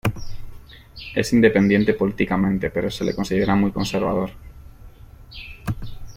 [1.13, 4.31] Es independiente políticamente pero se le considera muy conservador.